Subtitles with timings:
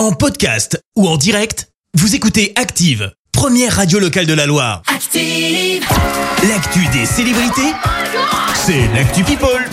[0.00, 4.80] En podcast ou en direct, vous écoutez Active, première radio locale de la Loire.
[4.86, 5.86] Active.
[6.48, 7.74] L'actu des célébrités,
[8.54, 9.68] c'est l'actu People.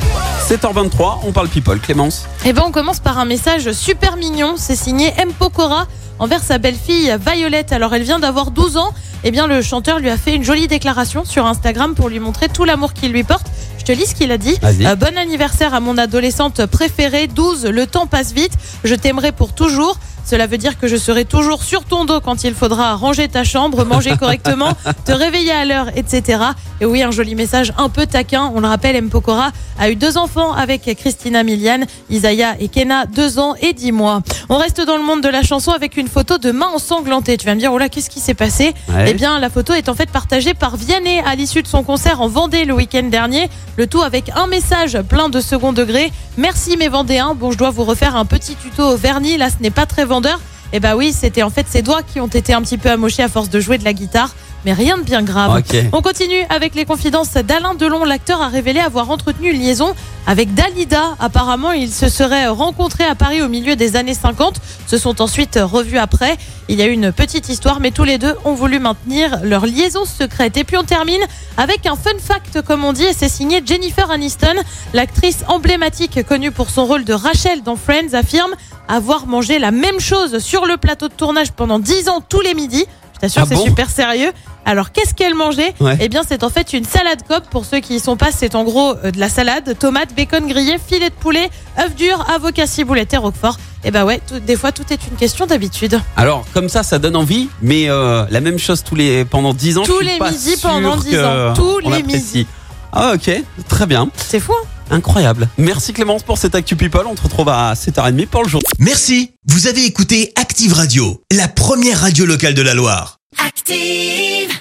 [0.49, 1.79] 7h23, on parle people.
[1.79, 4.55] Clémence Eh ben, on commence par un message super mignon.
[4.57, 5.31] C'est signé M.
[5.31, 5.87] Pokora
[6.19, 7.71] envers sa belle-fille Violette.
[7.71, 8.93] Alors, elle vient d'avoir 12 ans.
[9.23, 12.49] Eh bien, le chanteur lui a fait une jolie déclaration sur Instagram pour lui montrer
[12.49, 13.47] tout l'amour qu'il lui porte.
[13.77, 14.57] Je te lis ce qu'il a dit.
[14.63, 17.27] Euh, bon anniversaire à mon adolescente préférée.
[17.27, 18.51] 12, le temps passe vite.
[18.83, 19.97] Je t'aimerai pour toujours.
[20.29, 23.45] Cela veut dire que je serai toujours sur ton dos quand il faudra ranger ta
[23.45, 24.73] chambre, manger correctement,
[25.05, 26.39] te réveiller à l'heure, etc.
[26.81, 28.51] Et oui, un joli message un peu taquin.
[28.53, 29.09] On le rappelle, M.
[29.09, 33.93] Pokora a eu deux enfants avec Christina Milian, Isaiah et Kena, deux ans et dix
[33.93, 34.21] mois.
[34.49, 37.37] On reste dans le monde de la chanson avec une photo de main ensanglantée.
[37.37, 39.05] Tu vas me dire, oh là, qu'est-ce qui s'est passé Ouais.
[39.07, 42.19] Eh bien, la photo est en fait partagée par Vianney à l'issue de son concert
[42.19, 43.49] en Vendée le week-end dernier.
[43.77, 46.11] Le tout avec un message plein de second degré.
[46.37, 47.33] Merci mes Vendéens.
[47.33, 49.37] Bon, je dois vous refaire un petit tuto au vernis.
[49.37, 50.39] Là, ce n'est pas très vendeur.
[50.73, 53.23] Eh bah oui, c'était en fait ses doigts qui ont été un petit peu amochés
[53.23, 54.33] à force de jouer de la guitare.
[54.65, 55.63] Mais rien de bien grave.
[55.93, 58.03] On continue avec les confidences d'Alain Delon.
[58.03, 59.93] L'acteur a révélé avoir entretenu une liaison
[60.25, 61.15] avec Dalida.
[61.19, 64.59] Apparemment, ils se seraient rencontrés à Paris au milieu des années 50.
[64.87, 66.37] Se sont ensuite revus après.
[66.67, 69.65] Il y a eu une petite histoire, mais tous les deux ont voulu maintenir leur
[69.65, 70.57] liaison secrète.
[70.57, 71.21] Et puis on termine
[71.55, 74.55] avec un fun fact, comme on dit, et c'est signé Jennifer Aniston.
[74.93, 78.53] L'actrice emblématique connue pour son rôle de Rachel dans Friends affirme
[78.87, 82.53] avoir mangé la même chose sur le plateau de tournage pendant 10 ans tous les
[82.53, 82.85] midis.
[83.15, 84.31] Je t'assure Ah c'est bon super sérieux.
[84.63, 85.97] Alors qu'est-ce qu'elle mangeait Ouais.
[85.99, 87.49] Eh bien c'est en fait une salade cope.
[87.49, 90.45] Pour ceux qui y sont pas, c'est en gros euh, de la salade, tomates, bacon
[90.47, 93.57] grillé, filet de poulet, œufs durs, avocat ciboulette et roquefort.
[93.83, 95.99] Et bah ouais, tout- des fois tout est une question d'habitude.
[96.15, 99.77] Alors, comme ça, ça donne envie, mais euh, la même chose tous les, pendant 10
[99.79, 99.83] ans.
[99.83, 101.53] Tous je suis les pas midis pendant 10 que ans.
[101.55, 102.45] Tous les midis.
[102.91, 103.29] Ah, ok,
[103.67, 104.09] très bien.
[104.15, 104.53] C'est fou.
[104.53, 105.49] hein Incroyable.
[105.57, 107.05] Merci Clémence pour cette Actu People.
[107.07, 108.61] On te retrouve à 7h30 pour le jour.
[108.79, 113.19] Merci, vous avez écouté Active Radio, la première radio locale de la Loire.
[113.45, 114.56] Active.